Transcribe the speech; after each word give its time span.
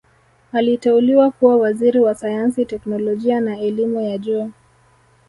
aliteuliwa 0.51 1.31
kuwa 1.31 1.55
Waziri 1.57 1.99
wa 1.99 2.15
sayansi 2.15 2.65
teknolojia 2.65 3.39
na 3.39 3.59
elimu 3.59 4.01
ya 4.01 4.17
juu 4.17 4.51